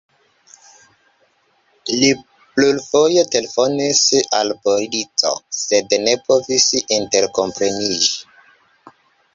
[2.03, 2.09] Li
[2.55, 4.01] plurfoje telefonis
[4.39, 8.17] al polico, sed ne povis interkompreniĝi.